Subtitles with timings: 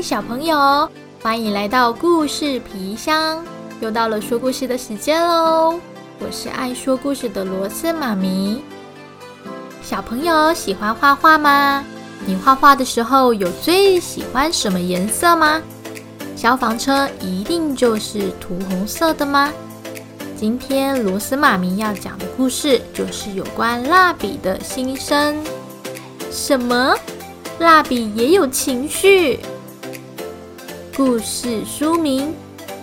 [0.00, 0.88] 小朋友，
[1.20, 3.44] 欢迎来到故事皮箱，
[3.80, 5.78] 又到了说故事的时间喽！
[6.20, 8.62] 我是爱说故事的罗斯妈咪。
[9.82, 11.84] 小朋友喜欢画画吗？
[12.24, 15.60] 你画画的时候有最喜欢什么颜色吗？
[16.36, 19.52] 消防车一定就是涂红色的吗？
[20.36, 25.36] 今天罗斯妈咪要讲的故事就是有关蜡笔的心声。
[26.30, 26.94] 什么？
[27.58, 29.38] 蜡笔也有情绪？
[30.94, 32.34] 故事书名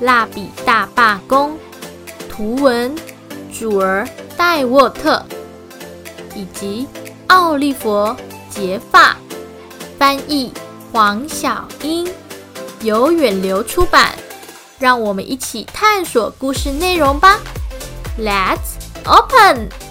[0.04, 1.52] 《蜡笔大罢工》，
[2.30, 2.94] 图文
[3.52, 5.20] 主儿戴沃特
[6.34, 6.86] 以及
[7.26, 8.14] 奥利弗
[8.48, 9.16] 结发，
[9.98, 10.52] 翻译
[10.92, 12.08] 黄小英，
[12.82, 14.12] 由远流出版。
[14.78, 17.40] 让我们一起探索故事内容吧
[18.20, 19.85] ！Let's open。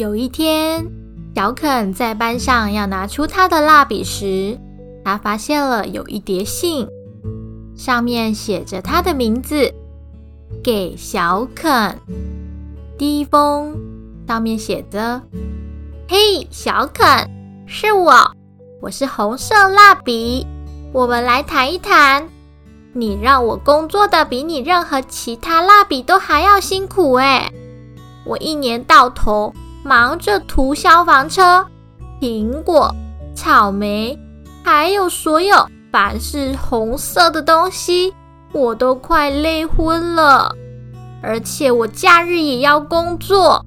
[0.00, 0.90] 有一天，
[1.36, 4.58] 小肯在班上要拿出他的蜡笔时，
[5.04, 6.88] 他发现了有一叠信，
[7.76, 9.74] 上面写着他的名字，
[10.64, 11.98] 给小肯。
[12.96, 13.76] 第一封
[14.26, 15.20] 上面写着
[16.08, 17.28] ：“嘿，小肯，
[17.66, 18.32] 是我，
[18.80, 20.46] 我是红色蜡笔，
[20.94, 22.26] 我们来谈一谈。
[22.94, 27.52] 你让我工作的比你任何其他蜡笔都还要辛苦诶，
[28.24, 31.66] 我一年到头。”忙着涂消防车、
[32.20, 32.94] 苹果、
[33.34, 34.18] 草莓，
[34.62, 38.12] 还有所有凡是红色的东西，
[38.52, 40.54] 我都快累昏了。
[41.22, 43.64] 而且我假日也要工作，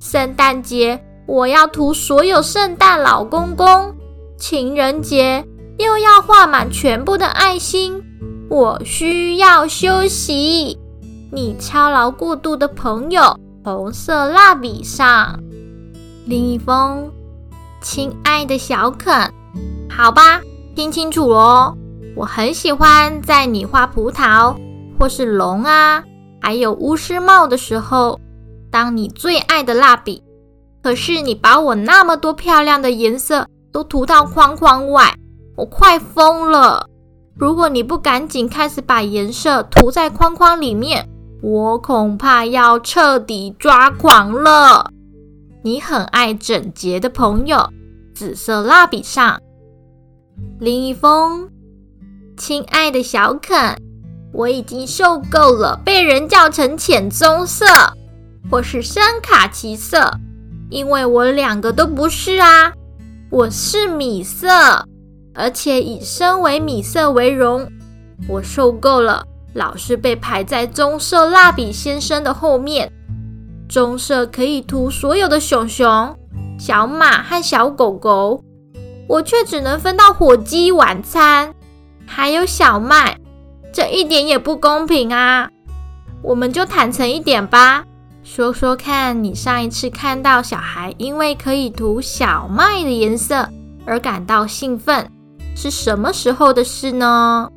[0.00, 3.94] 圣诞节我要涂所有圣诞老公公，
[4.38, 5.44] 情人节
[5.78, 8.02] 又要画满全部的爱心，
[8.48, 10.78] 我需要休息。
[11.32, 13.38] 你操劳过度的朋友。
[13.66, 15.40] 红色蜡笔上，
[16.24, 17.10] 另一封，
[17.82, 19.28] 亲爱的小肯，
[19.90, 20.40] 好吧，
[20.76, 21.76] 听清楚哦。
[22.14, 24.54] 我很喜欢在你画葡萄
[24.96, 26.04] 或是龙啊，
[26.40, 28.20] 还有巫师帽的时候，
[28.70, 30.22] 当你最爱的蜡笔。
[30.80, 35.12] 可是你把我那么多漂亮的颜色都涂到框框外，
[35.56, 36.86] 我快疯了。
[37.34, 41.04] 如果你不赶紧开始把颜色涂在框框里面。
[41.48, 44.90] 我恐怕要彻底抓狂了。
[45.62, 47.70] 你很爱整洁的朋友，
[48.12, 49.40] 紫色蜡笔上。
[50.58, 51.48] 林一峰，
[52.36, 53.76] 亲爱的小肯，
[54.32, 57.64] 我已经受够了被人叫成浅棕色
[58.50, 60.10] 或是深卡其色，
[60.68, 62.72] 因为我两个都不是啊。
[63.30, 64.48] 我是米色，
[65.32, 67.70] 而且以身为米色为荣。
[68.28, 69.24] 我受够了。
[69.56, 72.92] 老是被排在棕色蜡笔先生的后面。
[73.68, 76.16] 棕色可以涂所有的熊熊、
[76.58, 78.40] 小马和小狗狗，
[79.08, 81.52] 我却只能分到火鸡晚餐，
[82.06, 83.18] 还有小麦，
[83.72, 85.50] 这一点也不公平啊！
[86.22, 87.84] 我们就坦诚一点吧，
[88.22, 93.48] 说说看你上一次看到小孩因为可以涂小麦的颜色
[93.84, 95.10] 而感到兴奋，
[95.56, 97.48] 是什么时候的事呢？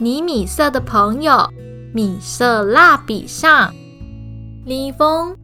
[0.00, 1.48] 你米色的朋友，
[1.92, 3.74] 米色蜡笔上，
[4.64, 5.36] 另一封。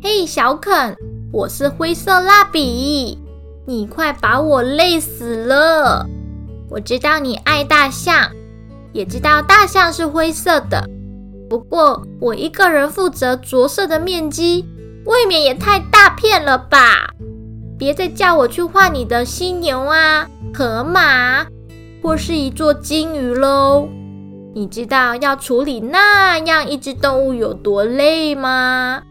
[0.00, 0.94] 嘿，小肯，
[1.32, 3.18] 我是灰色蜡笔，
[3.66, 6.06] 你快把我累死了。
[6.70, 8.30] 我知道你爱大象，
[8.92, 10.88] 也知道大象是灰色的。
[11.50, 14.64] 不过我一个人负责着色的面积，
[15.04, 17.10] 未免也太大片了吧？
[17.76, 21.44] 别再叫我去画你的犀牛啊，河马。
[22.04, 23.88] 或是一座金鱼喽？
[24.52, 29.02] 你知道要处理那样一只动物有多累吗？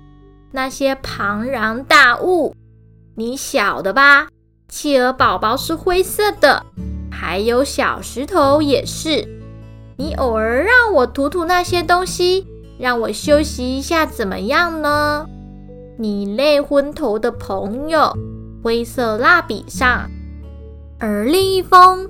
[0.52, 2.54] 那些庞然大物，
[3.16, 4.28] 你晓得吧？
[4.70, 6.68] 企鹅宝宝是灰色的，
[7.12, 9.28] 还有小石头也是。
[9.98, 12.46] 你偶尔让我涂涂那些东西，
[12.78, 15.25] 让我休息一下，怎么样呢？
[15.98, 18.16] 你累昏头的朋友，
[18.63, 20.12] 灰色蜡笔上，
[21.00, 22.07] 而另一封。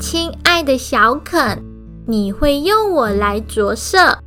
[0.00, 1.62] 亲爱的小肯，
[2.06, 4.18] 你会用我来着色，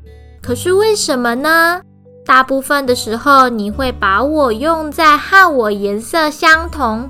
[0.41, 1.81] 可是为什么呢？
[2.23, 7.09] 大部分的时候，你会把我用在和我颜色相同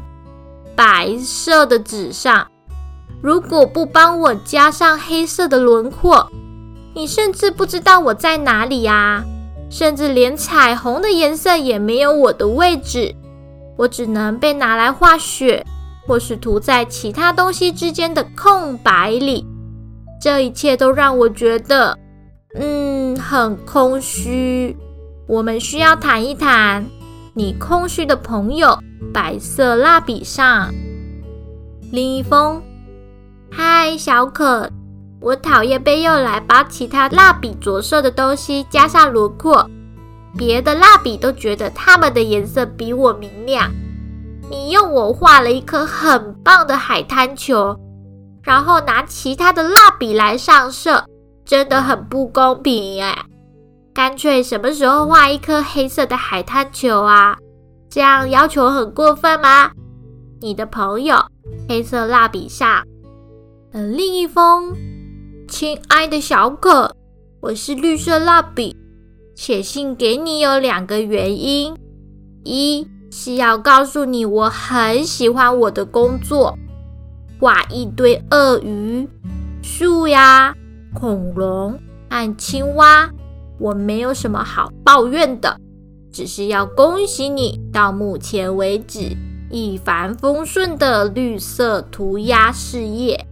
[0.73, 2.47] 白色的纸上。
[3.21, 6.31] 如果不帮我加上黑色的轮廓，
[6.93, 9.25] 你甚至不知道我在哪里啊！
[9.69, 13.13] 甚至连彩虹的颜色也没有我的位置，
[13.75, 15.65] 我只能被拿来画雪。
[16.09, 19.45] 或是涂在其他东西之间的空白里，
[20.19, 21.95] 这一切都让我觉得，
[22.55, 24.75] 嗯，很空虚。
[25.27, 26.83] 我们需要谈一谈
[27.35, 28.75] 你空虚的朋友
[29.13, 30.73] 白色蜡笔上。
[31.91, 32.59] 另一封，
[33.51, 34.67] 嗨，小可，
[35.21, 39.69] 我讨厌被用来把其他蜡笔着色的东西加上轮廓，
[40.35, 43.71] 别的蜡笔都觉得它们的颜色比我明亮。
[44.49, 47.77] 你用我画了一颗很棒的海滩球，
[48.41, 51.05] 然后拿其他的蜡笔来上色，
[51.45, 53.25] 真的很不公平哎！
[53.93, 57.37] 干脆什么时候画一颗黑色的海滩球啊？
[57.89, 59.71] 这样要求很过分吗？
[60.41, 61.17] 你的朋友，
[61.67, 62.83] 黑色蜡笔上。
[63.71, 64.73] 呃，另一封，
[65.47, 66.95] 亲爱的小可，
[67.41, 68.75] 我是绿色蜡笔，
[69.35, 71.75] 写信给你有两个原因：
[72.43, 72.87] 一。
[73.11, 76.57] 是要告诉你，我很喜欢我的工作，
[77.39, 79.07] 画一堆鳄鱼、
[79.61, 80.53] 树呀、
[80.93, 81.79] 恐龙
[82.09, 83.09] 和青蛙，
[83.59, 85.57] 我没有什么好抱怨的，
[86.11, 89.15] 只是要恭喜你，到目前为止
[89.49, 93.25] 一帆风顺的绿色涂鸦事业。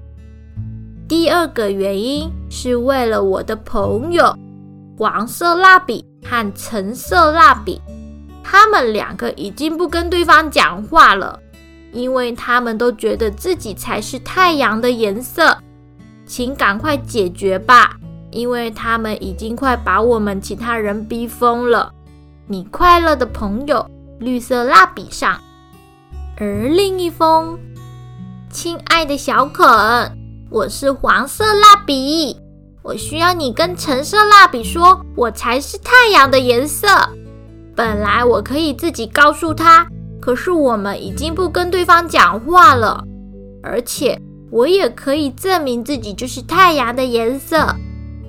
[1.07, 4.35] 第二个原因是为了我的朋友
[4.97, 7.79] 黄色蜡笔和橙色蜡笔。
[8.49, 11.38] 他们两个已经不跟对方讲话了，
[11.91, 15.57] 因为他们都觉得自己才是太阳的颜色。
[16.25, 17.97] 请赶快解决吧，
[18.31, 21.91] 因为他们已经快把我们其他人逼疯了。
[22.47, 23.85] 你快乐的朋友，
[24.17, 25.41] 绿色蜡笔上。
[26.38, 27.59] 而另一封，
[28.50, 29.65] 亲爱的小肯，
[30.50, 32.39] 我是黄色蜡笔，
[32.81, 36.88] 我需要你跟橙色蜡笔说，我才是太阳的颜色。
[37.77, 39.88] 本来我可以自己告诉他，
[40.19, 43.03] 可是我们已经不跟对方讲话了。
[43.62, 44.19] 而且
[44.50, 47.75] 我也可以证明自己就是太阳的颜色。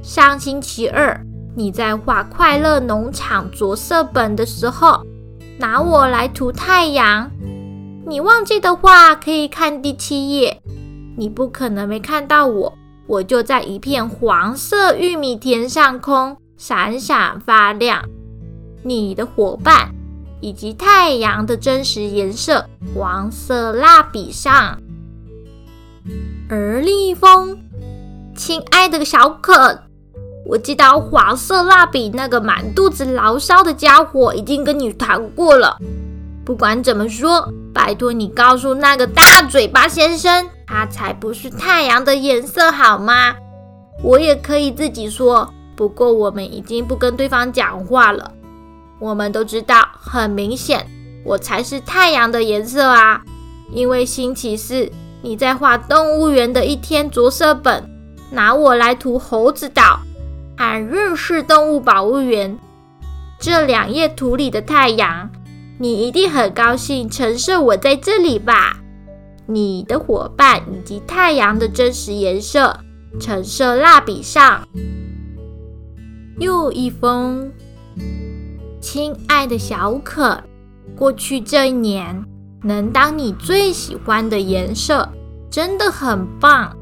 [0.02, 1.18] 上星期二
[1.56, 5.00] 你在画快乐农场着色本的时候，
[5.58, 7.30] 拿我来涂太阳。
[8.06, 10.60] 你忘记的话，可以看第七页。
[11.16, 12.74] 你不可能没看到我，
[13.06, 18.04] 我就在一片黄色玉米田上空闪闪发亮。
[18.88, 19.94] 你的伙伴
[20.40, 22.64] 以及太阳的真实颜色，
[22.94, 24.78] 黄色蜡笔上。
[26.48, 27.58] 而另一封，
[28.34, 29.82] 亲爱的小可，
[30.46, 35.76] 我知道黄色蜡笔那个满肚子牢骚的家伙已经跟你谈过了。
[36.44, 43.34] 不管怎么说，拜托你告诉那个大嘴巴先生，他才不是太阳的颜色，好吗？
[44.02, 48.32] 我也可以自己说，不过我们已经不跟对方讲话了。
[49.00, 50.86] 我们都知道，很明显，
[51.24, 53.22] 我才是太阳的颜色啊！
[53.70, 54.90] 因为星期四
[55.22, 57.88] 你在画动物园的一天着色本，
[58.30, 60.00] 拿我来涂猴子岛
[60.56, 62.58] 和日式动物保护园
[63.38, 65.30] 这两页图里的太阳，
[65.78, 68.80] 你一定很高兴橙色我在这里吧？
[69.46, 72.78] 你的伙伴以及太阳的真实颜色，
[73.20, 74.66] 橙色蜡笔上
[76.38, 77.52] 又一封。
[78.80, 80.42] 亲爱的小可，
[80.96, 82.24] 过去这一年
[82.62, 85.08] 能当你最喜欢的颜色，
[85.50, 86.76] 真的很棒。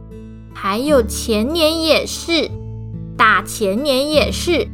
[0.55, 2.51] 还有前年也是，
[3.17, 4.67] 大前年也是，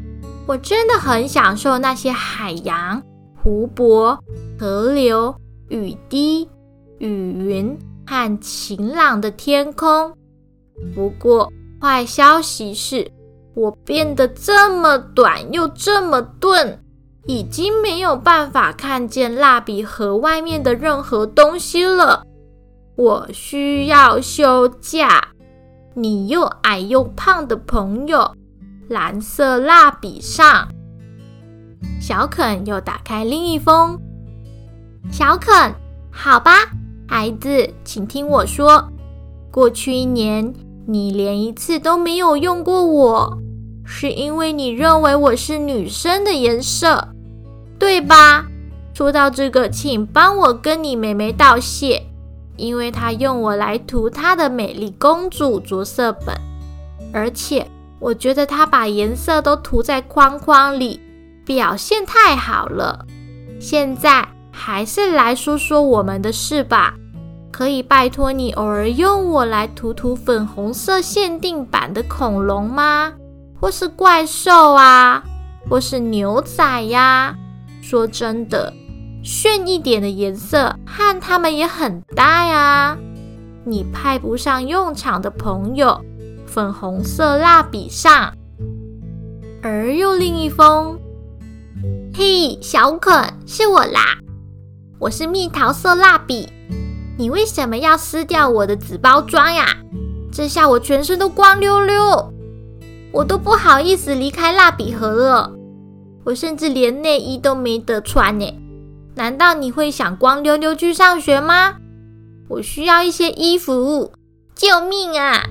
[0.47, 3.03] 我真的很享受那些海洋、
[3.43, 4.19] 湖泊、
[4.58, 5.35] 河流、
[5.69, 6.49] 雨滴、
[6.99, 10.13] 雨云和晴朗的天空。
[10.94, 13.11] 不过坏消息是，
[13.55, 16.79] 我变得这么短又这么钝。
[17.26, 22.24] 已经没有办法看见蜡笔盒外面的任何东西了。
[22.96, 25.29] 我需要休假。
[25.94, 28.34] 你又矮又胖的朋友，
[28.88, 30.69] 蓝色蜡笔上。
[32.00, 34.00] 小肯又打开另一封。
[35.10, 35.74] 小肯，
[36.10, 36.52] 好吧，
[37.06, 38.88] 孩子，请听我说。
[39.50, 40.55] 过去一年，
[40.86, 43.38] 你连一次都没有用过我，
[43.94, 47.08] 是因为你认为我是女生的颜色。
[47.79, 48.46] 对吧？
[48.94, 52.01] 说到这个，请帮我跟你妹妹道谢，
[52.56, 56.32] 因为她用我来涂她的美丽公主着色本，
[57.13, 57.67] 而且
[57.99, 61.01] 我觉得她把颜色都涂在框框里，
[61.44, 63.05] 表现太好了。
[63.61, 66.94] 现在还是来说说我们的事吧。
[67.51, 73.13] 可以拜托你偶尔用我来涂涂粉红色限定版的恐龙吗？
[73.63, 75.23] 或是怪兽啊？
[75.71, 77.33] 或是牛仔呀？
[77.81, 78.75] 说真的，
[79.23, 82.99] 炫一点的颜色和他们也很搭呀。
[83.65, 86.05] 你派不上用场的朋友，
[86.45, 88.35] 粉红色蜡笔上。
[89.63, 90.99] 而又另一封，
[92.13, 94.19] 嘿，小肯，是我啦！
[94.99, 96.49] 我是蜜桃色蜡笔。
[97.17, 99.65] 你为什么要撕掉我的纸包装呀？
[100.33, 102.31] 这下我全身都光溜溜，
[103.13, 105.53] 我都不好意思离开蜡笔盒了。
[106.25, 108.59] 我甚至连内衣都没得穿呢。
[109.15, 111.77] 难道你会想光溜溜去上学吗？
[112.49, 114.13] 我需要一些衣服，
[114.55, 115.43] 救命啊！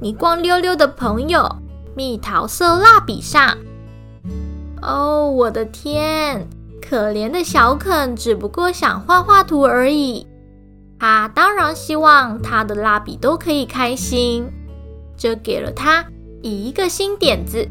[0.00, 1.56] 你光溜溜的朋友，
[1.94, 3.56] 蜜桃色蜡笔上。
[4.82, 6.48] 哦，我的天！
[6.82, 10.26] 可怜的小肯只不过想画画图而已。
[10.98, 14.50] 他当然希望他的蜡笔都可以开心，
[15.16, 16.04] 这给了他
[16.50, 17.66] 一个新点子。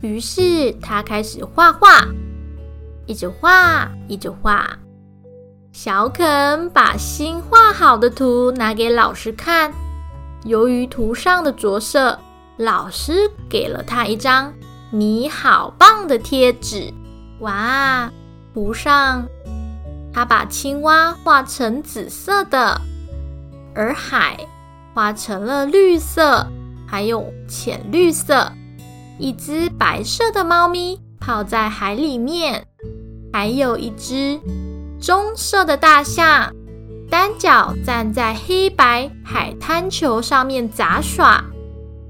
[0.00, 2.08] 于是他开始画画，
[3.06, 4.68] 一直画，一直画。
[5.70, 9.72] 小肯把新画好的图拿给老师看，
[10.44, 12.18] 由于图上的着色，
[12.56, 14.52] 老师给了他一张。
[14.90, 16.92] 你好棒的贴纸！
[17.40, 18.10] 哇，
[18.52, 19.24] 图上
[20.12, 22.80] 他把青蛙画成紫色的，
[23.74, 24.38] 而海
[24.92, 26.46] 画成了绿色，
[26.86, 28.52] 还有浅绿色。
[29.18, 32.66] 一只白色的猫咪泡在海里面，
[33.32, 34.40] 还有一只
[34.98, 36.52] 棕色的大象，
[37.08, 41.44] 单脚站在黑白海滩球上面杂耍，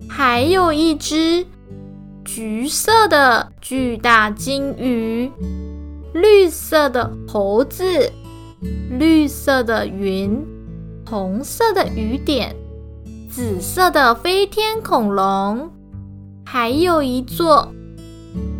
[0.09, 1.47] 还有一只。
[2.25, 5.31] 橘色的巨大金鱼，
[6.14, 8.11] 绿色的猴子，
[8.88, 10.43] 绿色的云，
[11.07, 12.57] 红色的雨点，
[13.35, 15.69] 紫色的飞天恐龙，
[16.47, 17.69] 还有一座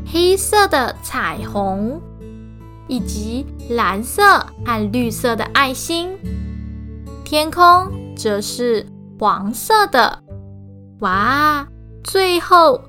[0.05, 2.01] 黑色的彩虹，
[2.89, 6.19] 以及蓝色和绿色的爱心。
[7.25, 8.85] 天空则是
[9.17, 10.19] 黄色的。
[10.99, 11.69] 哇，
[12.03, 12.81] 最后。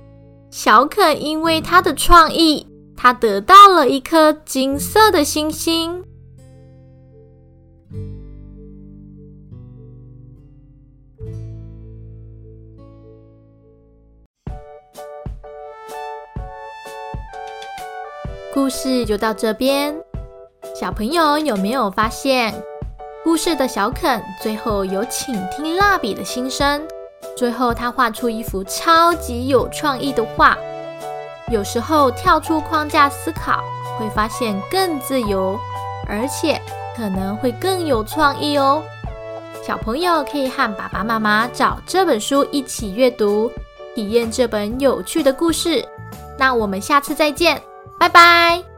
[0.49, 2.65] 小可因为他的创意，
[2.97, 6.03] 他得到了一颗金色的星星。
[18.55, 19.93] 故事就到这边，
[20.73, 22.55] 小朋友有没有发现，
[23.21, 26.81] 故事的小肯最后有倾听蜡笔的心声？
[27.35, 30.57] 最后，他画出一幅超级有创意的画。
[31.51, 33.61] 有时候跳出框架思考，
[33.99, 35.59] 会发现更自由，
[36.07, 36.57] 而且
[36.95, 38.81] 可能会更有创意哦。
[39.61, 43.51] 小朋友可以和爸爸妈妈找这本书一起阅读，
[43.93, 45.85] 体验这本有趣的故事。
[46.39, 47.61] 那我们下次再见，
[47.97, 48.74] 拜拜。